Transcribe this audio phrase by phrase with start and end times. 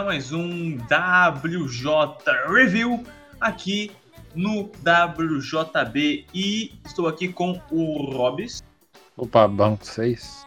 [0.00, 3.04] a mais um WJ Review
[3.38, 3.90] aqui
[4.34, 8.62] no WJB e estou aqui com o Robis.
[9.14, 10.46] Opa, banco 6.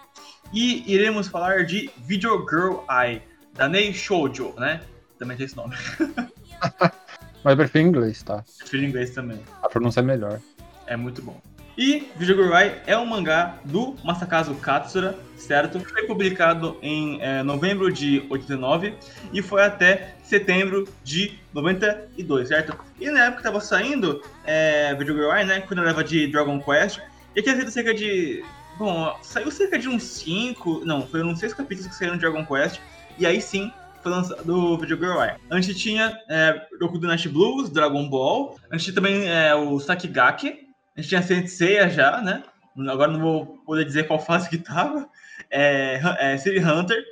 [0.51, 3.21] E iremos falar de Video Girl Eye,
[3.53, 4.81] da Nei Shoujo, né?
[5.19, 5.75] Também tem esse nome.
[7.43, 8.43] Mas eu prefiro inglês, tá?
[8.57, 9.39] Prefiro inglês também.
[9.61, 10.41] A pronúncia é melhor.
[10.87, 11.39] É muito bom.
[11.77, 15.79] E Eye é um mangá do Masakazu Katsura, certo?
[15.79, 18.93] Foi publicado em é, novembro de 89
[19.33, 22.77] e foi até setembro de 92, certo?
[22.99, 25.61] E na época que tava saindo é, Eye, né?
[25.61, 26.99] Quando leva de Dragon Quest,
[27.35, 28.43] e tinha sido cerca de.
[28.77, 30.83] Bom, saiu cerca de uns 5.
[30.85, 32.79] Não, foi uns 6 capítulos que saíram de Dragon Quest.
[33.17, 33.71] E aí sim
[34.01, 35.37] foi lançado o Girl Eye.
[35.49, 38.57] Antes tinha é, Roku do Night Blues, Dragon Ball.
[38.71, 40.62] Antes tinha também é, o Sakigake.
[40.95, 42.43] A gente tinha Senseiya já, né?
[42.89, 45.07] Agora não vou poder dizer qual fase que tava.
[45.49, 47.03] É, é City Hunter.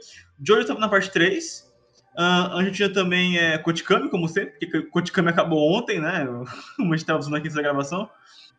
[0.44, 1.72] Jojo tava na parte 3.
[2.14, 6.28] Uh, a gente tinha também é, Kotikami, como sempre, porque Kotikami acabou ontem, né?
[6.76, 8.10] Como a gente tava usando aqui nessa gravação.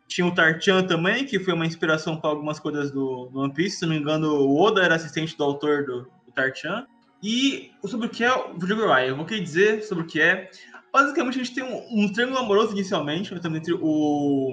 [0.07, 3.77] Tinha o Tarchan também, que foi uma inspiração para algumas coisas do, do, One Piece.
[3.77, 6.85] Se não me engano, o Oda era assistente do autor do, do Tarchan.
[7.21, 10.49] E sobre o que é o Video Eu vou querer dizer sobre o que é.
[10.91, 14.52] Basicamente, a gente tem um, um triângulo amoroso inicialmente, entre o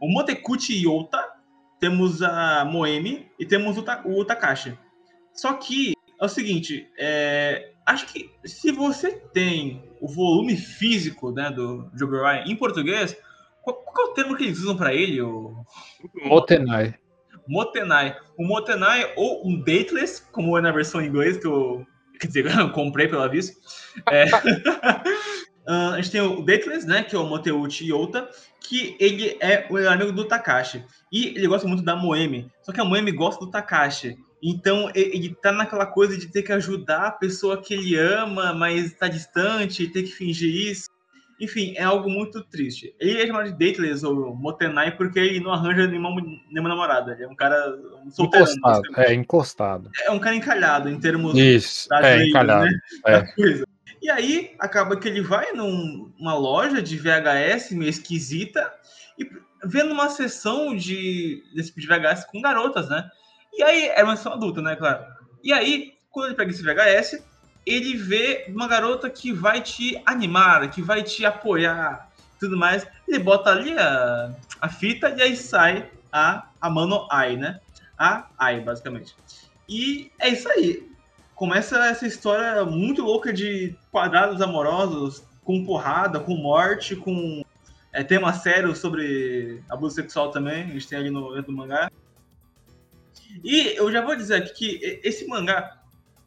[0.00, 1.22] o Motekuchi Yota,
[1.78, 4.76] temos a Moemi e temos o, Ta o Takashi.
[5.32, 11.50] Só que é o seguinte, é, acho que se você tem o volume físico né,
[11.50, 13.16] do Jogorai em português,
[13.62, 15.20] qual, qual, é o termo que eles usam para ele?
[15.20, 15.64] O...
[16.24, 16.94] Motenai.
[17.46, 18.16] Motenai.
[18.36, 21.86] O Motenai ou um Dateless, como é na versão em inglês que eu,
[22.20, 23.56] quer dizer, eu comprei pela vista.
[24.10, 24.24] É...
[25.68, 28.26] Uh, a gente tem o Dateless, né, que é o Moteuchi Yota,
[28.58, 30.82] que ele é o amigo do Takashi.
[31.12, 32.50] E ele gosta muito da Moemi.
[32.62, 34.16] Só que a Moemi gosta do Takashi.
[34.42, 38.94] Então ele tá naquela coisa de ter que ajudar a pessoa que ele ama, mas
[38.94, 40.88] tá distante, ter que fingir isso.
[41.40, 42.94] Enfim, é algo muito triste.
[42.98, 46.10] Ele é chamado de Dateless ou Motenai porque ele não arranja nenhuma,
[46.50, 47.12] nenhuma namorada.
[47.12, 48.50] Ele é um cara um solteirão.
[48.50, 49.90] Encostado, é, encostado.
[50.06, 52.64] É um cara encalhado em termos Isso, é, encalhado.
[52.64, 52.80] Né?
[53.06, 53.20] É.
[53.36, 53.67] coisa.
[54.00, 58.72] E aí acaba que ele vai numa loja de VHS meio esquisita
[59.18, 59.28] e
[59.64, 63.08] vendo uma sessão de, desse tipo de VHS com garotas, né?
[63.52, 65.04] E aí é uma sessão adulta, né, claro.
[65.42, 67.24] E aí, quando ele pega esse VHS,
[67.66, 72.86] ele vê uma garota que vai te animar, que vai te apoiar, tudo mais.
[73.06, 77.60] Ele bota ali a, a fita e aí sai a, a Mano Ai, né?
[77.98, 79.14] A Ai, basicamente.
[79.68, 80.87] E é isso aí
[81.38, 87.44] começa essa história muito louca de quadrados amorosos, com porrada, com morte, com
[87.92, 91.88] é, tema sério sobre abuso sexual também, a gente tem ali no dentro do mangá.
[93.44, 95.78] E eu já vou dizer aqui que esse mangá,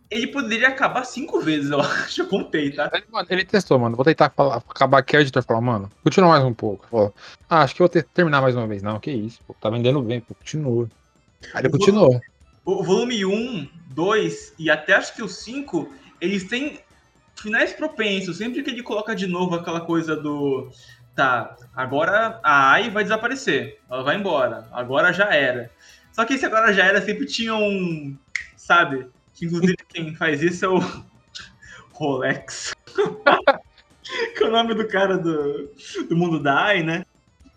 [0.09, 2.89] ele poderia acabar cinco vezes, eu acho, eu contei, tá?
[2.93, 6.29] Ele, mano, ele testou, mano, vou tentar falar, acabar aqui, o editor falou, mano, continua
[6.29, 6.87] mais um pouco.
[6.87, 7.13] Falou,
[7.49, 8.81] ah, acho que eu vou ter, terminar mais uma vez.
[8.81, 10.89] Não, que isso, pô, tá vendendo bem, pô, continua.
[11.53, 12.21] Aí ele continuou.
[12.63, 16.79] O volume 1, 2 e até acho que o 5, eles têm
[17.35, 18.37] finais propensos.
[18.37, 20.69] Sempre que ele coloca de novo aquela coisa do.
[21.15, 23.79] Tá, agora a AI vai desaparecer.
[23.89, 24.67] Ela vai embora.
[24.71, 25.69] Agora já era.
[26.11, 28.17] Só que esse agora já era sempre tinha um.
[28.55, 29.07] Sabe?
[29.33, 30.79] Que inclusive quem faz isso é o.
[31.93, 32.73] Rolex.
[34.35, 35.69] que é o nome do cara do,
[36.09, 37.05] do mundo da AI, né?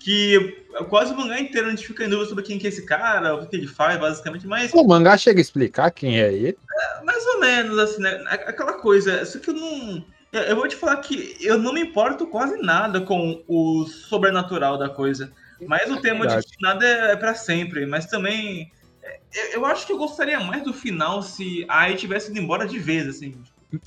[0.04, 2.84] Que quase o mangá inteiro a gente fica em dúvida sobre quem que é esse
[2.84, 4.70] cara, o que ele faz, basicamente, mas...
[4.74, 6.58] O mangá chega a explicar quem é ele?
[6.98, 8.22] É, mais ou menos, assim, né?
[8.28, 10.04] Aquela coisa, só que eu não...
[10.30, 14.90] Eu vou te falar que eu não me importo quase nada com o sobrenatural da
[14.90, 15.32] coisa.
[15.66, 16.48] Mas o é tema verdade.
[16.48, 17.86] de nada é, é para sempre.
[17.86, 18.68] Mas também.
[19.00, 22.66] É, eu acho que eu gostaria mais do final se a AI tivesse ido embora
[22.66, 23.36] de vez, assim.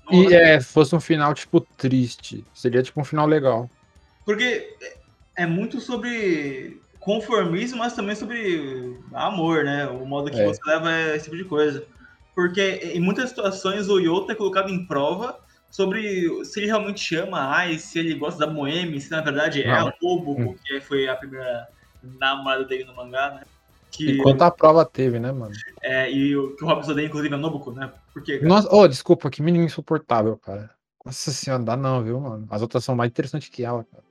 [0.10, 2.46] E é, fosse um final, tipo, triste.
[2.54, 3.70] Seria tipo um final legal.
[4.26, 4.74] Porque
[5.38, 9.88] é muito sobre conformismo, mas também sobre amor, né?
[9.88, 10.46] O modo que é.
[10.46, 11.86] você leva esse tipo de coisa.
[12.36, 15.40] Porque em muitas situações o Yota é colocado em prova
[15.70, 19.68] sobre se ele realmente ama a se ele gosta da Moemi, se na verdade é
[19.68, 19.88] Não.
[19.88, 20.46] a Lobo, hum.
[20.46, 21.68] porque foi a primeira
[22.02, 23.42] namorada dele no mangá, né?
[23.92, 25.54] Que, Enquanto a prova teve, né, mano?
[25.82, 27.92] É, e o que o Robson odeia, inclusive, é Nobuko, né?
[28.14, 30.70] Porque, Nossa, oh, desculpa, que menino insuportável, cara.
[31.06, 32.46] Nossa senhora, dá não, viu, mano?
[32.50, 34.04] As outras são mais interessantes que ela, cara.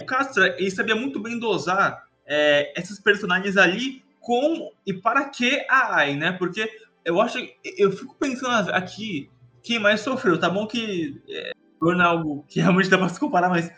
[0.00, 5.96] O ele sabia muito bem dosar é, esses personagens ali com e para que a
[5.96, 6.32] AI, né?
[6.32, 6.70] Porque
[7.04, 7.38] eu acho,
[7.76, 9.30] eu fico pensando aqui
[9.62, 10.38] quem mais sofreu.
[10.38, 13.70] Tá bom que é, é algo que realmente dá para se comparar, mas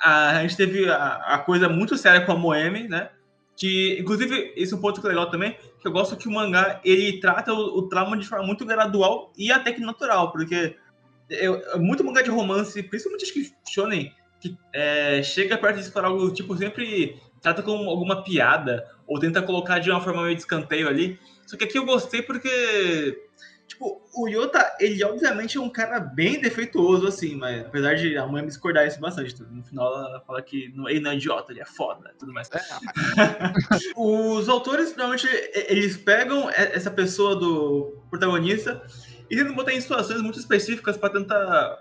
[0.00, 3.10] a, a gente teve a, a, coisa muito séria com a Moemi, né?
[3.56, 6.30] Que, inclusive, esse é um ponto que é legal também, que eu gosto que o
[6.30, 10.76] mangá, ele trata o, o trauma de forma muito gradual e até que natural, porque
[11.28, 16.08] eu, muito mangá de romance, principalmente acho que shonen, que é, chega perto de explorar
[16.08, 20.42] algo, tipo, sempre trata como alguma piada, ou tenta colocar de uma forma meio de
[20.42, 21.18] escanteio ali.
[21.46, 23.22] Só que aqui eu gostei porque,
[23.66, 28.26] tipo, o Yota, ele obviamente é um cara bem defeituoso, assim, mas apesar de a
[28.26, 31.60] mãe me discordar isso bastante, no final ela fala que ele não é idiota, ele
[31.60, 32.50] é foda tudo mais.
[32.52, 32.60] É.
[33.96, 35.28] Os autores, normalmente,
[35.68, 38.82] eles pegam essa pessoa do protagonista
[39.30, 41.78] e tentam botar em situações muito específicas para tentar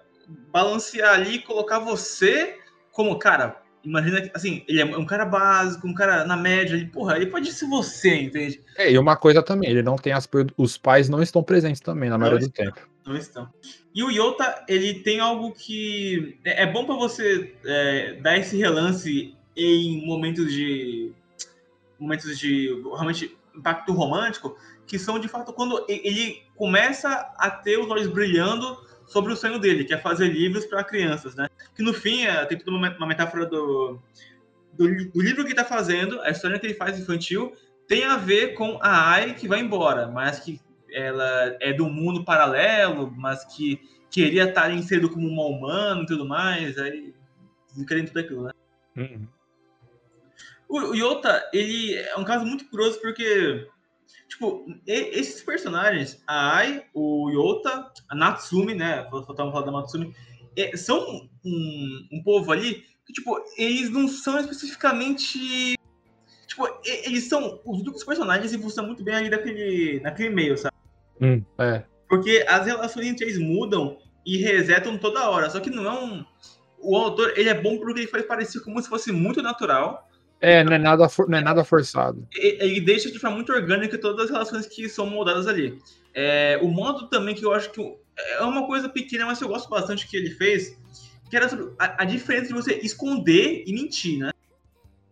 [0.51, 2.57] balancear ali e colocar você
[2.91, 7.15] como, cara, imagina, assim, ele é um cara básico, um cara na média, ele, porra,
[7.15, 8.62] ele pode ser você, entende?
[8.75, 10.27] É, e uma coisa também, ele não tem as,
[10.57, 12.79] os pais não estão presentes também, na maioria do tempo.
[13.06, 13.50] Não estão.
[13.95, 18.57] E o Yota, ele tem algo que é, é bom para você é, dar esse
[18.57, 21.13] relance em momentos de
[21.97, 27.89] momentos de realmente impacto romântico, que são de fato quando ele começa a ter os
[27.89, 28.77] olhos brilhando
[29.07, 31.48] sobre o sonho dele, que é fazer livros para crianças, né?
[31.75, 34.00] Que no fim é, tem toda uma metáfora do,
[34.74, 37.54] do, do livro que está fazendo, a história que ele faz infantil,
[37.88, 40.59] tem a ver com a Ai que vai embora, mas que
[40.92, 43.80] ela é do mundo paralelo, mas que
[44.12, 47.13] queria estar inserido como um humano e tudo mais, aí
[47.88, 48.51] querendo tudo aquilo, né?
[48.95, 49.27] Uhum.
[50.68, 53.68] O, o Yota, ele é um caso muito curioso porque
[54.27, 59.07] Tipo, esses personagens, a Ai, o Yota, a Natsumi, né?
[59.09, 60.13] Faltava falar da Natsumi,
[60.56, 65.75] é, são um, um povo ali que, tipo, eles não são especificamente.
[66.48, 70.75] Tipo, eles são os únicos personagens e funcionam muito bem ali naquele, naquele meio, sabe?
[71.21, 71.83] Hum, é.
[72.09, 75.50] Porque as relações entre eles mudam e resetam toda hora.
[75.50, 76.25] Só que não é um.
[76.80, 80.06] O autor, ele é bom porque ele faz parecer como se fosse muito natural.
[80.39, 82.27] É, não é nada, for, não é nada forçado.
[82.35, 85.79] Ele deixa de forma muito orgânica todas as relações que são moldadas ali.
[86.13, 87.81] É, o modo também que eu acho que
[88.17, 90.77] é uma coisa pequena, mas eu gosto bastante que ele fez,
[91.29, 91.47] que era
[91.79, 94.31] a, a diferença de você esconder e mentir, né?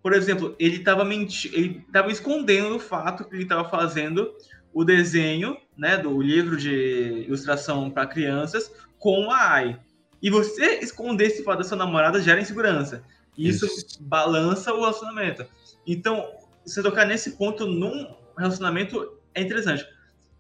[0.02, 4.32] Por exemplo, ele estava mentindo, ele estava escondendo o fato que ele estava fazendo
[4.72, 9.80] o desenho, né, do livro de ilustração para crianças com a AI.
[10.22, 13.04] E você esconder esse fato da sua namorada gera insegurança.
[13.38, 13.98] Isso, Isso.
[14.02, 15.46] balança o relacionamento.
[15.86, 16.26] Então,
[16.66, 19.86] você tocar nesse ponto num relacionamento é interessante.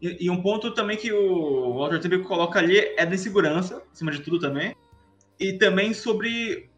[0.01, 4.11] E, e um ponto também que o Walter Tibby coloca ali é da insegurança, acima
[4.11, 4.75] de tudo também.
[5.39, 6.69] E também sobre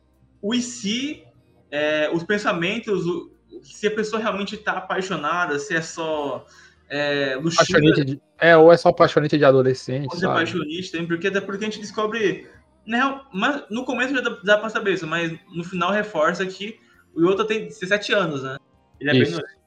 [0.42, 1.24] o e se,
[1.72, 3.32] é, os pensamentos, o,
[3.62, 6.46] se a pessoa realmente está apaixonada, se é só
[6.90, 8.06] é, luxúria.
[8.06, 10.08] De, é, ou é só apaixonante de adolescente.
[10.14, 12.48] Ou é apaixonante também, porque até porque a gente descobre
[12.88, 16.80] não, mas no começo já dá, dá pra saber isso, mas no final reforça que
[17.14, 18.58] o Yota tem 17 anos, né?
[19.00, 19.24] Ele é isso.
[19.24, 19.58] bem novo.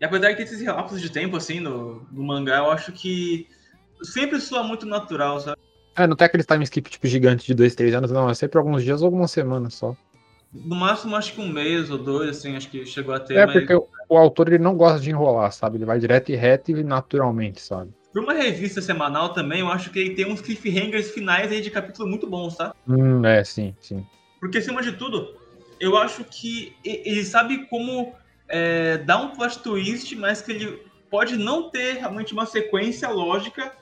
[0.00, 3.48] E apesar de ter esses relapsos de tempo, assim, no, no mangá, eu acho que
[4.02, 5.60] sempre soa muito natural, sabe?
[5.96, 8.30] É, não tem aquele time skip, tipo, gigante de dois, três anos, não.
[8.30, 9.96] É sempre alguns dias ou algumas semanas só.
[10.52, 13.34] No máximo, acho que um mês ou dois, assim, acho que chegou a ter.
[13.34, 13.54] É, mas...
[13.54, 15.78] porque o, o, autor, ele não gosta de enrolar, sabe?
[15.78, 17.90] Ele vai direto e reto e naturalmente, sabe?
[18.16, 21.70] Para uma revista semanal também, eu acho que ele tem uns cliffhangers finais aí de
[21.70, 22.74] capítulo muito bons, tá?
[22.88, 24.06] Hum, é, sim, sim.
[24.40, 25.34] Porque, acima de tudo,
[25.78, 28.14] eu acho que ele sabe como
[28.48, 33.76] é, dar um plot twist, mas que ele pode não ter realmente uma sequência lógica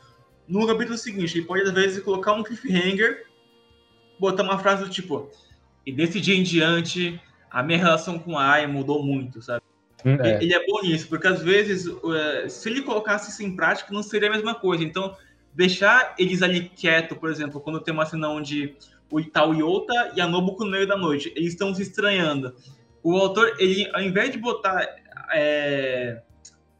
[0.48, 1.38] no capítulo seguinte.
[1.38, 3.28] Ele pode, às vezes, colocar um cliffhanger,
[4.18, 5.30] botar uma frase do tipo:
[5.86, 9.62] E desse dia em diante, a minha relação com a Ai mudou muito, sabe?
[10.04, 10.42] É.
[10.42, 14.02] Ele é bom nisso, porque às vezes, uh, se ele colocasse isso em prática, não
[14.02, 14.84] seria a mesma coisa.
[14.84, 15.16] Então,
[15.54, 18.76] deixar eles ali quieto, por exemplo, quando tem uma cena onde
[19.10, 22.54] o Itaú Yota e a Nobuko no meio da noite, eles estão se estranhando.
[23.02, 24.86] O autor, ele, ao invés de botar.
[25.32, 26.20] É,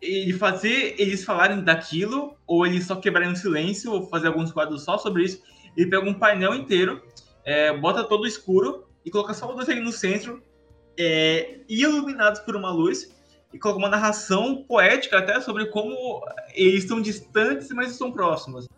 [0.04, 4.85] ele fazer eles falarem daquilo, ou eles só quebrarem o silêncio, ou fazer alguns quadros
[4.85, 5.43] só sobre isso,
[5.76, 7.02] ele pega um painel inteiro,
[7.45, 10.43] é, bota todo escuro e coloca só os dois ali no centro,
[10.99, 13.13] é, iluminados por uma luz,
[13.53, 16.21] e coloca uma narração poética até sobre como
[16.55, 18.69] eles estão distantes, mas estão próximos.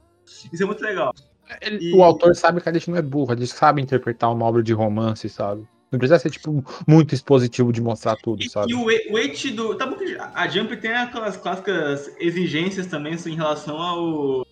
[0.52, 1.14] Isso é muito legal.
[1.62, 1.94] Ele, e...
[1.94, 4.62] O autor sabe que a gente não é burro, a gente sabe interpretar uma obra
[4.62, 5.66] de romance, sabe?
[5.90, 8.72] Não precisa ser, tipo, muito expositivo de mostrar tudo, sabe?
[8.72, 9.76] E, o weight do.
[9.76, 14.46] Tá bom que a Jump tem aquelas clássicas exigências também assim, em relação ao.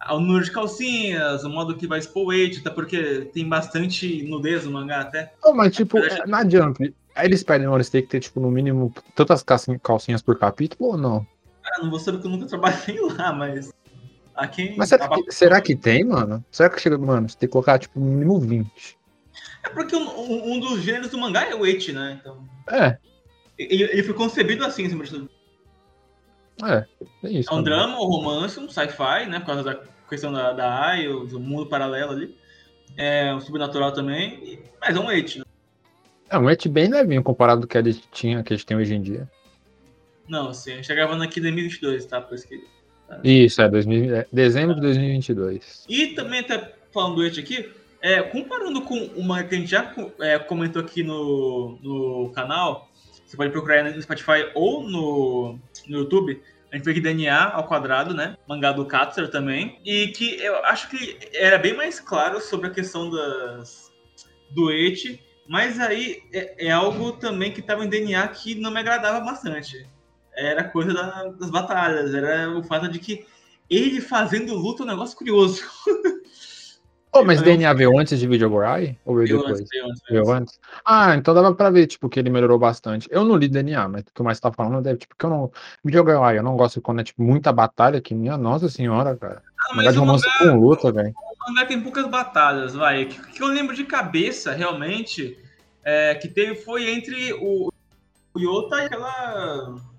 [0.00, 4.64] Ao número de calcinhas, o modo que vai expor weight, até porque tem bastante nudez
[4.64, 5.32] no mangá até.
[5.44, 8.94] Não, mas tipo, na Jump, Aí eles pedem uma tem que ter, tipo, no mínimo,
[9.14, 9.44] tantas
[9.82, 11.26] calcinhas por capítulo ou não?
[11.64, 13.72] Ah, não vou saber que eu nunca trabalhei lá, mas.
[14.34, 16.42] Aqui mas será que, será que tem, mano?
[16.50, 18.98] Será que chega, mano, você tem que colocar, tipo, no mínimo 20?
[19.64, 22.18] É porque um, um dos gêneros do mangá é o Eti, né?
[22.20, 22.42] Então...
[22.70, 22.96] É.
[23.58, 25.28] Ele, ele foi concebido assim, tudo.
[26.64, 26.86] É,
[27.24, 27.52] é isso.
[27.52, 29.40] É um drama, um romance, um sci-fi, né?
[29.40, 32.36] Por causa da questão da, da AI, o, o mundo paralelo ali.
[32.96, 35.44] É um sobrenatural também, mas é um It, né?
[36.28, 38.76] É um It bem levinho comparado com o que a gente tinha, que gente tem
[38.76, 39.30] hoje em dia.
[40.28, 42.20] Não, sim, a gente tá gravando aqui em 2022, tá?
[42.20, 42.62] Por isso que...
[43.24, 45.86] Isso, é, 2000, é dezembro de 2022.
[45.88, 49.92] E também, até falando do It aqui, é, comparando com uma que a gente já
[50.20, 52.89] é, comentou aqui no, no canal,
[53.30, 58.14] você pode procurar no Spotify ou no, no YouTube, a gente aqui DNA ao quadrado,
[58.14, 58.36] né?
[58.48, 59.78] Mangá do Katzer também.
[59.84, 63.92] E que eu acho que era bem mais claro sobre a questão das,
[64.50, 68.80] do Eti, mas aí é, é algo também que estava em DNA que não me
[68.80, 69.88] agradava bastante
[70.40, 73.26] era coisa da, das batalhas, era o fato de que
[73.68, 75.62] ele fazendo luta é um negócio curioso.
[77.12, 78.96] Oh, mas DNA veio antes de Videogorai?
[79.04, 79.60] Ou veio, depois?
[79.60, 80.60] Antes, veio antes, veio antes.
[80.84, 83.08] Ah, então dava pra ver, tipo, que ele melhorou bastante.
[83.10, 85.52] Eu não li DNA, mas o que mais tá falando é, tipo, que eu não...
[85.84, 89.42] Videogorai, eu não gosto quando é, tipo, muita batalha, que minha nossa senhora, cara.
[89.58, 91.12] Ah, mas o mangá, com luta, velho.
[91.12, 93.04] O mangá tem poucas batalhas, vai.
[93.04, 95.36] O que, que, eu lembro de cabeça, realmente,
[95.82, 97.72] é, que teve foi entre o,
[98.34, 99.89] o Yota e aquela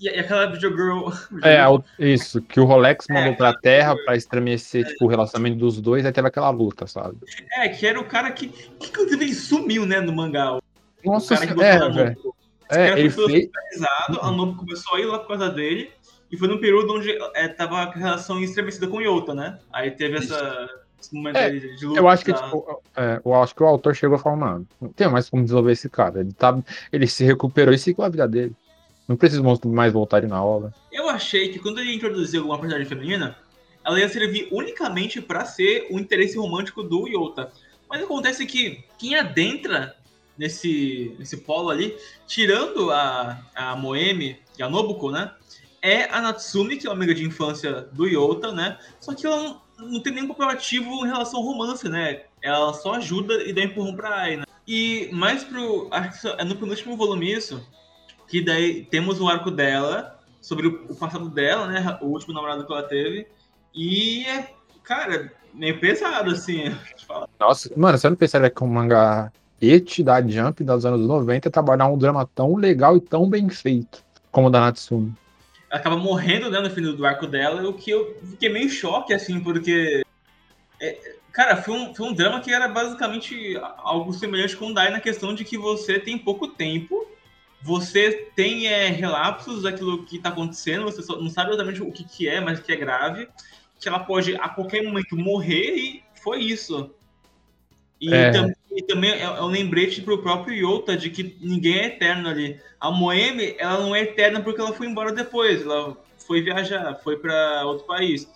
[0.00, 1.08] e, aquela videogirl.
[1.42, 1.64] É,
[1.98, 5.58] isso, que o Rolex é, mandou é, pra Terra pra estremecer é, tipo, o relacionamento
[5.58, 7.16] dos dois, aí teve aquela luta, sabe?
[7.52, 10.58] É, que era o cara que, que inclusive sumiu, né, no mangá.
[11.04, 12.34] Nossa, o cara que é, velho.
[12.68, 13.48] É, ele fez...
[14.20, 15.90] A Nobu começou a ir lá por causa dele,
[16.30, 19.58] e foi num período onde é, tava a relação estremecida com o Yota, né?
[19.72, 20.68] Aí teve essa...
[21.00, 21.52] Esse momento é.
[21.94, 24.88] Eu acho que, tipo, é, eu acho que o autor chegou e falou, mano, não
[24.88, 26.20] tem mais como desenvolver esse cara.
[26.20, 26.58] Ele, tá,
[26.90, 28.56] ele se recuperou e seguiu a vida dele.
[29.08, 30.74] Não precisa mais voltarem na obra.
[30.90, 33.36] Eu achei que quando ele introduziu alguma personagem feminina,
[33.84, 37.52] ela ia servir unicamente para ser o interesse romântico do Yota.
[37.88, 39.96] Mas acontece que quem adentra
[40.36, 41.96] nesse, nesse polo ali,
[42.26, 45.32] tirando a, a Moemi e a Nobuko, né?
[45.80, 48.76] É a Natsumi, que é uma amiga de infância do Yota, né?
[48.98, 52.22] Só que ela não, não tem nenhum papel ativo em relação ao romance, né?
[52.42, 54.44] Ela só ajuda e dá empurrão pra Ai, né?
[54.66, 55.86] E mais pro.
[55.92, 57.64] Acho que é no penúltimo volume isso
[58.28, 61.98] que daí temos o arco dela, sobre o, passado dela, né?
[62.00, 63.26] O último namorado que ela teve.
[63.74, 64.48] E é,
[64.84, 66.74] cara, meio pesado, assim.
[67.38, 71.88] Nossa, mano, você não pensaria que um mangá et da Jump dos anos 90 trabalhar
[71.88, 75.14] um drama tão legal e tão bem feito como o da Natsumi?
[75.70, 79.40] Acaba morrendo né, no fim do arco dela, o que eu fiquei meio choque, assim,
[79.40, 80.04] porque.
[80.80, 84.90] É, cara, foi um, foi um drama que era basicamente algo semelhante com o Dai
[84.90, 87.06] na questão de que você tem pouco tempo
[87.62, 92.28] você tem é, relapsos daquilo que está acontecendo, você não sabe exatamente o que, que
[92.28, 93.28] é, mas que é grave,
[93.80, 96.90] que ela pode a qualquer momento morrer e foi isso.
[98.00, 98.30] E, é.
[98.30, 101.86] tam, e também é, é um lembrete para o próprio Yota de que ninguém é
[101.86, 102.60] eterno ali.
[102.78, 105.96] A Moemi, ela não é eterna porque ela foi embora depois, ela
[106.26, 108.28] foi viajar, foi para outro país.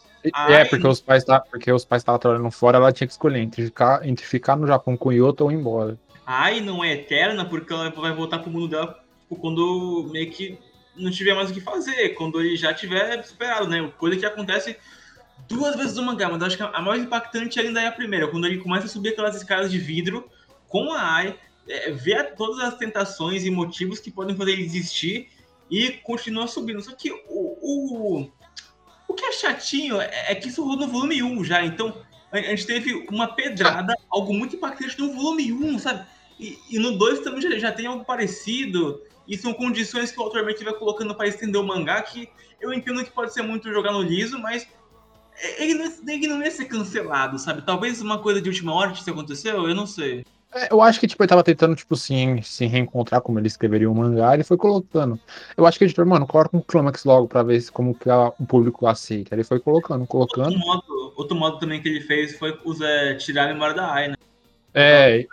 [0.48, 3.40] é, porque os pais tá, porque os pais estavam trabalhando fora, ela tinha que escolher
[3.40, 5.98] entre ficar, entre ficar no Japão com o Yota ou ir embora.
[6.26, 9.00] Ai não é eterna porque ela vai voltar pro mundo dela
[9.30, 10.58] Tipo, quando meio que
[10.96, 13.88] não tiver mais o que fazer, quando ele já tiver superado, né?
[13.96, 14.76] Coisa que acontece
[15.48, 18.46] duas vezes no mangá, mas acho que a mais impactante ainda é a primeira, quando
[18.46, 20.28] ele começa a subir aquelas escadas de vidro
[20.68, 25.28] com a Ai, é, vê todas as tentações e motivos que podem fazer ele desistir
[25.70, 26.82] e continua subindo.
[26.82, 28.30] Só que o, o,
[29.06, 31.96] o que é chatinho é, é que isso rolou no volume 1 já, então
[32.32, 36.04] a, a gente teve uma pedrada, algo muito impactante no volume 1, sabe?
[36.40, 39.00] E, e no 2 também já, já tem algo parecido.
[39.30, 42.28] E são condições que o autor vai colocando para estender o mangá que
[42.60, 44.66] eu entendo que pode ser muito jogar no liso, mas
[45.56, 47.62] ele não, ele não ia ser cancelado, sabe?
[47.62, 50.24] Talvez uma coisa de última hora que isso aconteceu, eu não sei.
[50.52, 53.88] É, eu acho que tipo, ele tava tentando, tipo, sim, se reencontrar como ele escreveria
[53.88, 55.18] o um mangá, ele foi colocando.
[55.56, 58.10] Eu acho que o editor, mano, coloca um Climax logo pra ver se como que
[58.10, 59.32] a, o público aceita.
[59.34, 60.52] Ele foi colocando, colocando.
[60.52, 64.08] Outro modo, outro modo também que ele fez foi usar, tirar a memória da Ai,
[64.08, 64.16] né?
[64.74, 65.24] É,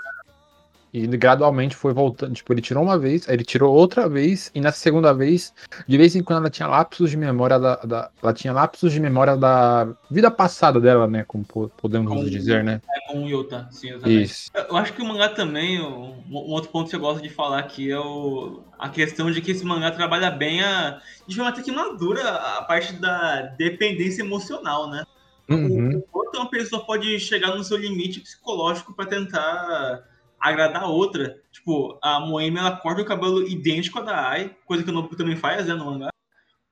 [0.97, 2.33] e ele gradualmente foi voltando.
[2.33, 5.53] Tipo, ele tirou uma vez, aí ele tirou outra vez, e nessa segunda vez,
[5.87, 7.75] de vez em quando ela tinha lapsos de memória da.
[7.75, 11.23] da ela tinha lapsos de memória da vida passada dela, né?
[11.27, 11.45] Como
[11.77, 12.81] podemos com, dizer, né?
[12.89, 14.23] É, com o Yuta, sim, exatamente.
[14.23, 14.51] Isso.
[14.55, 17.59] Eu acho que o mangá também, um, um, outro ponto que eu gosto de falar
[17.59, 20.99] aqui é o, a questão de que esse mangá trabalha bem a.
[21.27, 25.03] de forma até que madura a parte da dependência emocional, né?
[25.47, 25.95] Uhum.
[25.95, 30.03] O, o quanto uma pessoa pode chegar no seu limite psicológico para tentar
[30.49, 31.41] agradar a outra.
[31.51, 35.15] Tipo, a Moemi, ela corta o cabelo idêntico a da Ai, coisa que o Nobuko
[35.15, 36.09] também faz, né, no mangá.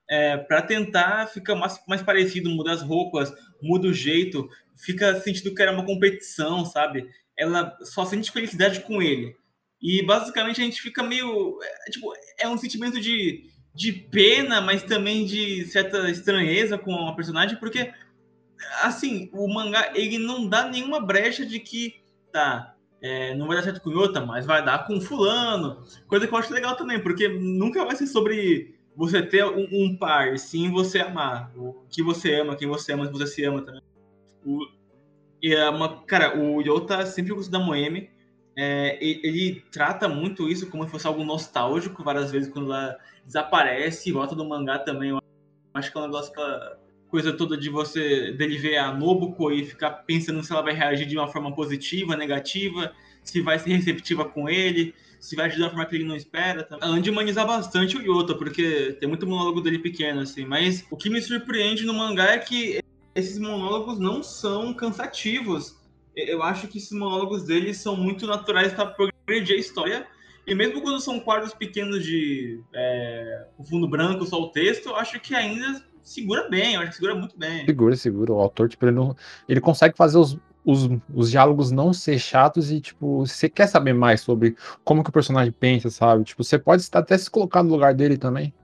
[0.08, 5.54] É, para tentar ficar mais, mais parecido, muda as roupas, muda o jeito, fica sentindo
[5.54, 7.08] que era uma competição, sabe?
[7.36, 9.36] Ela só sente felicidade com ele.
[9.82, 11.58] E basicamente a gente fica meio.
[11.62, 17.14] É, tipo, é um sentimento de, de pena, mas também de certa estranheza com a
[17.14, 17.92] personagem, porque
[18.82, 21.96] assim, o mangá, ele não dá nenhuma brecha de que,
[22.32, 25.84] tá, é, não vai dar certo com o Yota, mas vai dar com fulano.
[26.06, 29.96] Coisa que eu acho legal também, porque nunca vai ser sobre você ter um, um
[29.96, 31.52] par, sim você amar.
[31.56, 33.82] O que você ama, quem você ama, você se ama também.
[34.44, 34.66] O,
[35.42, 38.10] e é uma, cara, o Yota sempre gostou da Moemi.
[38.58, 44.10] É, ele, trata muito isso como se fosse algo nostálgico, várias vezes quando ela desaparece
[44.10, 45.10] volta do mangá também.
[45.10, 45.20] Eu
[45.74, 49.52] acho que é um negócio que ela coisa toda de você dele ver a Nobuko
[49.52, 53.70] e ficar pensando se ela vai reagir de uma forma positiva, negativa, se vai ser
[53.70, 56.62] receptiva com ele, se vai ajudar de uma forma que ele não espera.
[56.62, 56.78] Tá?
[56.80, 60.44] Além de humanizar bastante o Yota, porque tem muito monólogo dele pequeno, assim.
[60.44, 62.80] Mas o que me surpreende no mangá é que
[63.14, 65.76] esses monólogos não são cansativos.
[66.14, 70.06] Eu acho que esses monólogos dele são muito naturais para progredir a história.
[70.46, 75.18] E mesmo quando são quadros pequenos de é, fundo branco, só o texto, eu acho
[75.18, 77.66] que ainda segura bem, eu acho que segura muito bem.
[77.66, 78.32] Segura, segura.
[78.32, 79.14] O autor, tipo, ele, não,
[79.48, 83.92] ele consegue fazer os, os, os diálogos não ser chatos e, tipo, você quer saber
[83.92, 86.24] mais sobre como que o personagem pensa, sabe?
[86.24, 88.54] Tipo, você pode até se colocar no lugar dele também.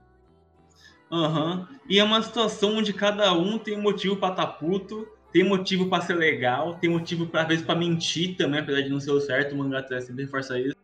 [1.11, 1.59] Aham.
[1.59, 1.77] Uhum.
[1.89, 5.89] E é uma situação onde cada um tem motivo pra estar tá puto, tem motivo
[5.89, 9.11] pra ser legal, tem motivo, pra, às vezes, pra mentir também, apesar de não ser
[9.11, 10.75] o certo, o mangá até sempre reforça isso.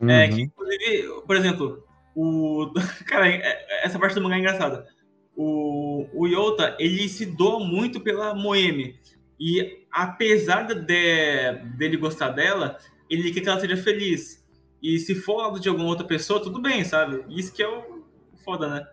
[0.00, 0.10] É uhum.
[0.10, 1.84] É que, inclusive, por exemplo,
[2.16, 2.72] o.
[3.06, 4.99] Cara, é, essa parte do mangá é engraçada
[5.42, 8.94] o, o Yota, ele se doa muito pela Moemi.
[9.40, 12.76] E apesar de, dele gostar dela,
[13.08, 14.44] ele quer que ela seja feliz.
[14.82, 17.24] E se for lado de alguma outra pessoa, tudo bem, sabe?
[17.30, 18.04] Isso que é o
[18.44, 18.86] foda, né?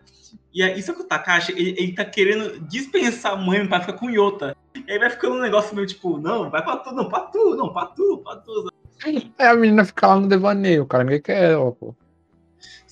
[0.54, 3.94] E isso é que o Takashi, ele, ele tá querendo dispensar a mãe pra ficar
[3.94, 4.56] com o Yota.
[4.88, 7.56] E aí vai ficando um negócio meio tipo, não, vai pra tu, não, pra tu,
[7.56, 8.72] não, pra tu, pra tu.
[9.38, 11.94] É, a menina fica lá no devaneio, cara, ninguém quer ela, pô.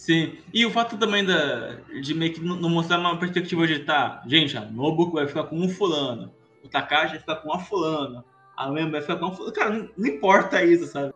[0.05, 4.21] Sim, e o fato também da, de meio que não mostrar uma perspectiva de tá,
[4.27, 6.31] gente, a Nobuko vai ficar com um fulano,
[6.63, 8.23] o Takashi vai ficar com uma fulana,
[8.55, 9.55] a Lembra vai ficar com uma fulana.
[9.55, 11.11] Cara, não, não, importa isso, sabe?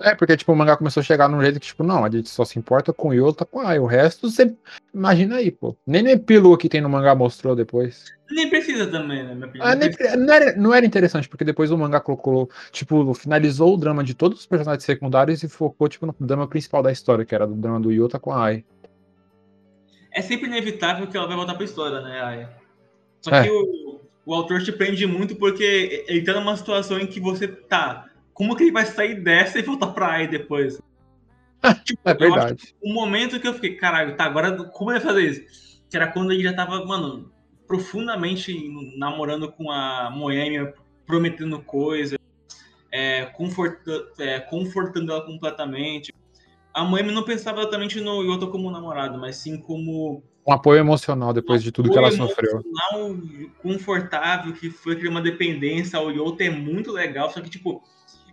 [0.00, 2.28] É, porque tipo, o mangá começou a chegar num jeito que, tipo, não, a gente
[2.28, 4.54] só se importa com o Yota com a Ai, o resto você
[4.94, 5.76] imagina aí, pô.
[5.86, 8.04] Nem no epílogo que tem no mangá mostrou depois.
[8.30, 9.50] Nem precisa também, né?
[9.60, 13.76] Ah, nem, não, era, não era interessante, porque depois o mangá colocou, tipo, finalizou o
[13.76, 17.34] drama de todos os personagens secundários e focou, tipo, no drama principal da história, que
[17.34, 18.64] era do drama do Yota com a Ai.
[20.12, 22.48] É sempre inevitável que ela vai voltar pra história, né, Ai?
[23.20, 23.42] Só é.
[23.42, 27.48] que o, o autor te prende muito porque ele tá numa situação em que você
[27.48, 28.07] tá.
[28.38, 30.80] Como que ele vai sair dessa e voltar pra Ai depois?
[31.84, 32.72] tipo, é verdade.
[32.80, 35.82] O momento que eu fiquei, caralho, tá, agora como ele vai fazer isso?
[35.90, 37.32] Que era quando ele já tava, mano,
[37.66, 38.56] profundamente
[38.96, 40.72] namorando com a Moêmia,
[41.04, 42.16] prometendo coisas,
[42.92, 46.14] é, conforta, é, confortando ela completamente.
[46.72, 51.32] A Moêmia não pensava exatamente no Yota como namorado, mas sim como um apoio emocional
[51.34, 52.62] depois um de tudo que ela sofreu.
[53.60, 56.00] confortável, que foi criar uma dependência.
[56.00, 57.82] O Yota é muito legal, só que, tipo,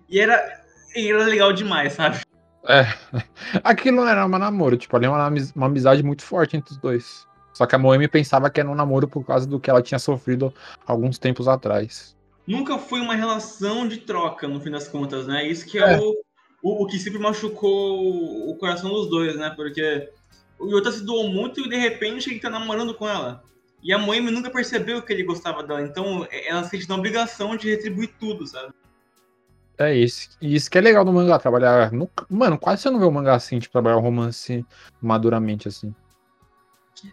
[0.10, 0.62] e era,
[0.96, 2.22] e era legal demais, sabe?
[2.68, 2.86] É,
[3.63, 6.78] aquilo não era um namoro, tipo, ali é uma, uma amizade muito forte entre os
[6.78, 7.26] dois.
[7.54, 9.98] Só que a Moemi pensava que era um namoro por causa do que ela tinha
[9.98, 10.54] sofrido
[10.86, 12.15] alguns tempos atrás.
[12.46, 15.48] Nunca foi uma relação de troca, no fim das contas, né?
[15.48, 15.98] Isso que é, é.
[15.98, 16.13] O,
[16.62, 19.52] o, o, que sempre machucou o coração dos dois, né?
[19.56, 20.10] Porque
[20.60, 23.41] o Yota se doou muito e de repente ele tá namorando com ela.
[23.82, 27.70] E a Moemi nunca percebeu que ele gostava dela, então ela sente na obrigação de
[27.70, 28.74] retribuir tudo, sabe?
[29.78, 30.30] É isso.
[30.42, 31.92] E isso que é legal do mangá, trabalhar.
[31.92, 32.10] No...
[32.30, 34.66] Mano, quase você não vê um mangá assim, tipo, trabalhar um romance
[35.02, 35.94] maduramente assim.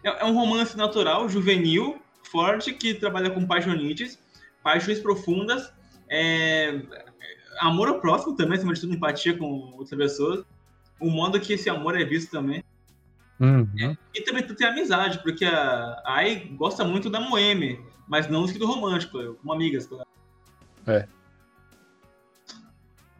[0.03, 1.99] É, é um romance natural, juvenil,
[2.31, 4.17] forte, que trabalha com paixonites,
[4.63, 5.73] paixões profundas,
[6.09, 6.81] é,
[7.59, 10.45] amor ao próximo também, acima de tudo, empatia com outras pessoas.
[10.99, 12.63] O modo que esse amor é visto também.
[13.39, 13.67] Uhum.
[13.79, 18.65] É, e também tem amizade, porque a Ai gosta muito da Moeme, mas não do
[18.65, 19.89] romântico, como amigas.
[20.87, 21.07] É.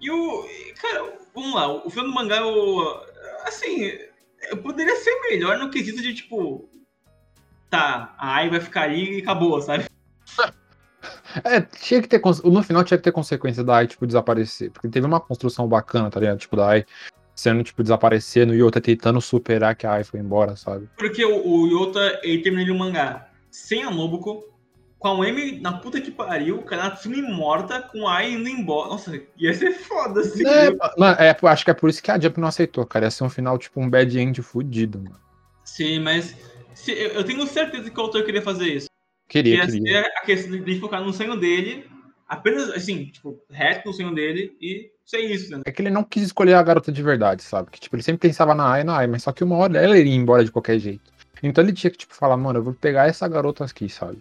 [0.03, 0.45] E o.
[0.81, 3.01] Cara, vamos lá, o filme do mangá, o,
[3.45, 3.97] assim,
[4.61, 6.69] poderia ser melhor no quesito de, tipo,
[7.69, 9.85] tá, a AI vai ficar aí e acabou, sabe?
[11.43, 12.21] É, tinha que ter.
[12.45, 14.71] No final tinha que ter consequência da AI, tipo, desaparecer.
[14.71, 16.37] Porque teve uma construção bacana, tá ligado?
[16.37, 16.85] Tipo, da AI
[17.35, 20.87] sendo, tipo, desaparecendo e o Yota tentando superar que a AI foi embora, sabe?
[20.95, 24.52] Porque o, o Yota, ele terminou o mangá sem a Nobuko,
[25.03, 28.89] com a M na puta que pariu, o Kanatsumi morta, com a Ai indo embora.
[28.89, 30.47] Nossa, ia ser foda assim.
[30.47, 33.05] É, mano, é, acho que é por isso que a Jump não aceitou, cara.
[33.05, 35.19] Ia ser um final, tipo, um bad end fudido, mano.
[35.65, 36.33] Sim, mas
[36.73, 38.87] se, eu tenho certeza que o autor queria fazer isso.
[39.27, 40.01] Queria, que queria.
[40.01, 41.85] a questão de focar no sonho dele,
[42.25, 45.63] apenas, assim, tipo, reto no sonho dele e ser isso, né?
[45.65, 47.71] É que ele não quis escolher a garota de verdade, sabe?
[47.71, 49.97] Que, tipo, ele sempre pensava na Ai, na Ai, mas só que uma hora ela
[49.97, 51.11] iria embora de qualquer jeito.
[51.41, 54.17] Então ele tinha que, tipo, falar, mano, eu vou pegar essa garota aqui, sabe?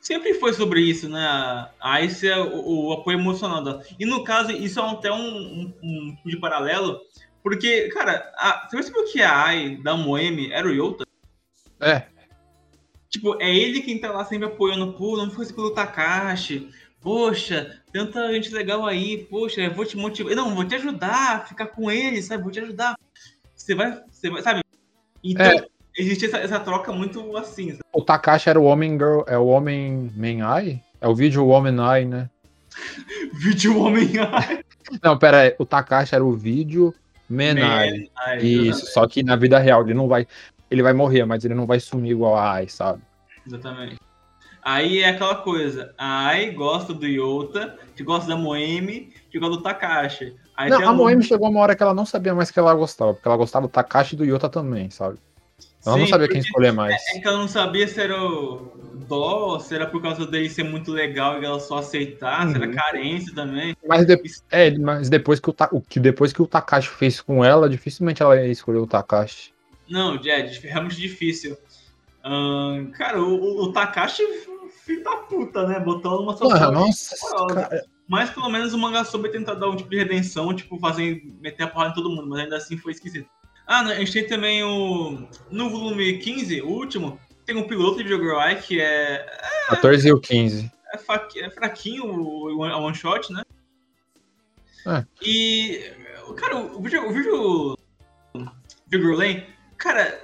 [0.00, 1.68] Sempre foi sobre isso, né?
[1.80, 3.84] A Ice é o, o, apoio emocional dela.
[3.98, 7.00] E no caso, isso é até um, um, um de paralelo,
[7.42, 11.06] porque, cara, a, você percebeu que a Ai da Moemi era o Yota?
[11.80, 12.06] É.
[13.08, 16.70] Tipo, é ele quem tá lá sempre apoiando, pô, não fosse pelo Takashi.
[17.00, 20.34] Poxa, tanta gente legal aí, poxa, eu vou te motivar.
[20.34, 22.42] Não, vou te ajudar a ficar com ele, sabe?
[22.42, 22.94] Vou te ajudar.
[23.56, 24.62] Você vai, você vai, sabe?
[25.24, 25.66] Então, é.
[25.96, 27.70] Existe essa, essa, troca muito assim.
[27.70, 27.82] Sabe?
[27.92, 30.82] O Takashi era o homem girl, é o homem main eye?
[31.00, 32.28] É o vídeo homem eye, né?
[33.34, 34.64] vídeo homem eye.
[35.02, 36.94] Não, pera aí, o Takashi era o vídeo
[37.30, 38.10] Menai.
[38.40, 40.26] Isso, só que na vida real ele não vai.
[40.68, 43.00] Ele vai morrer, mas ele não vai sumir igual a Ai, sabe?
[43.46, 43.96] Exatamente.
[44.62, 49.56] Aí é aquela coisa, a Ai gosta do Yota, que gosta da Moemi, que gosta
[49.56, 50.36] do Takashi.
[50.56, 53.14] Aí não, a Moemi chegou uma hora que ela não sabia mais que ela gostava,
[53.14, 55.18] porque ela gostava do Takashi e do Yota também, sabe?
[55.84, 56.94] Ela Sim, não sabia quem escolher mais.
[56.94, 58.72] É, é que ela não sabia se era o
[59.08, 62.52] dó, se era por causa dele ser muito legal e ela só aceitar, uhum.
[62.52, 62.74] se era uhum.
[62.74, 63.76] carência também.
[63.86, 64.20] Mas, de...
[64.50, 65.54] é, mas depois que o,
[65.96, 69.52] depois que o Takashi fez com ela, dificilmente ela ia escolher o Takashi.
[69.88, 71.56] Não, é, é realmente difícil.
[72.96, 74.22] cara, o, o Takashi,
[74.84, 75.80] filho da puta, né?
[75.80, 76.72] Botou uma situação.
[76.72, 77.16] Nossa,
[77.54, 77.84] cara...
[78.06, 81.62] Mas pelo menos o manga soube tentar dar um tipo de redenção, tipo, fazer meter
[81.62, 83.28] a porrada em todo mundo, mas ainda assim foi esquisito.
[83.70, 85.28] Ah, a gente tem também o.
[85.48, 89.24] No volume 15, o último, tem um piloto de Jogorai que é.
[89.24, 90.72] é 14 e o 15.
[90.92, 91.28] É, fa...
[91.36, 93.44] é fraquinho o, o one shot, né?
[94.88, 95.04] É.
[95.22, 95.88] E.
[96.36, 97.08] Cara, o vídeo.
[97.08, 97.76] O vídeo.
[98.88, 99.46] Vigor Lane,
[99.78, 100.20] cara,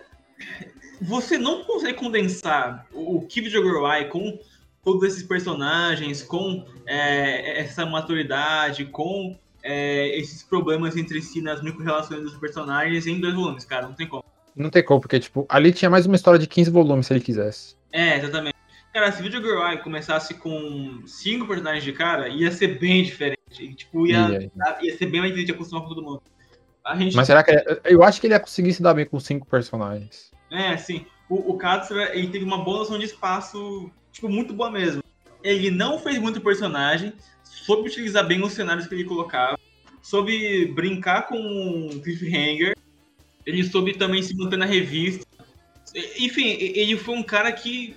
[1.00, 4.40] você não consegue condensar o Kid Jogorai com
[4.82, 12.22] todos esses personagens, com é, essa maturidade, com é, esses problemas entre si nas micro-relações
[12.22, 13.88] dos personagens em dois volumes, cara.
[13.88, 14.24] Não tem como.
[14.54, 17.20] Não tem como, porque, tipo, ali tinha mais uma história de 15 volumes se ele
[17.20, 17.76] quisesse.
[17.92, 18.54] É, exatamente.
[18.94, 23.36] Cara, se Video Girl Eye começasse com cinco personagens de cara, ia ser bem diferente.
[23.58, 24.50] E, tipo, ia, ia,
[24.80, 26.22] ia ser bem mais difícil de acostumar com todo mundo.
[26.96, 27.16] Gente...
[27.16, 27.52] Mas será que.
[27.84, 30.30] Eu acho que ele ia conseguir se dar bem com cinco personagens.
[30.50, 31.04] É, sim.
[31.28, 35.02] O, o Katsura, ele teve uma boa noção de espaço, tipo, muito boa mesmo.
[35.42, 37.12] Ele não fez muito personagem,
[37.66, 39.58] soube utilizar bem os cenários que ele colocava,
[40.00, 42.76] soube brincar com cliffhanger,
[43.44, 45.26] ele soube também se manter na revista.
[46.18, 47.96] Enfim, ele foi um cara que.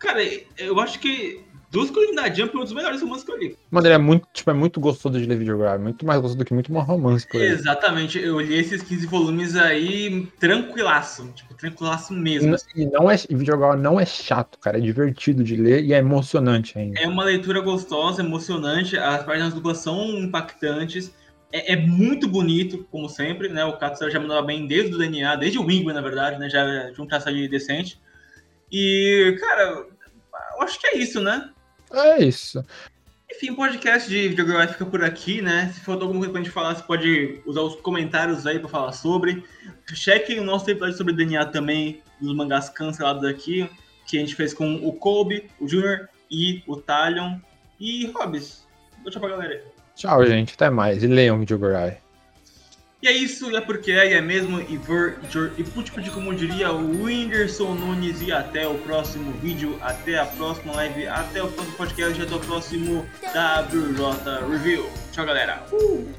[0.00, 0.20] Cara,
[0.56, 3.30] eu acho que dos que eu li da Jump é um dos melhores romances que
[3.30, 3.56] eu li.
[3.70, 6.44] Mano, ele é muito, tipo, é muito gostoso de ler videogame, muito mais gostoso do
[6.44, 12.14] que muito mais romance por Exatamente, eu li esses 15 volumes aí tranquilaço, tipo, tranquilaço
[12.14, 12.56] mesmo.
[12.74, 16.78] E não é, videogame não é chato, cara, é divertido de ler e é emocionante
[16.78, 16.98] ainda.
[17.00, 21.12] É uma leitura gostosa, emocionante, as páginas duplas são impactantes,
[21.52, 25.36] é, é, muito bonito, como sempre, né, o Katsura já mandava bem desde o DNA,
[25.36, 28.00] desde o Wingman, na verdade, né, já tinha um traço ali decente.
[28.70, 29.86] E, cara,
[30.56, 31.50] eu acho que é isso, né?
[31.92, 32.64] É isso.
[33.30, 35.70] Enfim, o podcast de videogame fica por aqui, né?
[35.74, 38.92] Se for alguma coisa pra gente falar, você pode usar os comentários aí pra falar
[38.92, 39.44] sobre.
[39.92, 43.68] Chequem o nosso episódio sobre DNA também, dos mangás cancelados aqui,
[44.06, 47.38] que a gente fez com o Kobe, o Junior e o Talion.
[47.78, 48.66] E Hobbs,
[49.10, 49.62] tchau pra galera.
[49.94, 50.54] Tchau, gente.
[50.54, 51.02] Até mais.
[51.02, 51.96] E leiam Videogame.
[53.00, 55.18] E é isso, é porque é, é mesmo, e ver,
[55.56, 60.72] e putz, como diria o Whindersson Nunes, e até o próximo vídeo, até a próxima
[60.74, 64.84] live, até o próximo podcast, até o próximo WJ Review.
[65.12, 65.64] Tchau, galera.
[65.72, 66.12] Uh!